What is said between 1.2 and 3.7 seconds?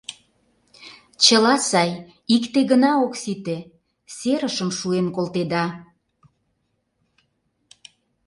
Чыла сай, икте гына ок сите—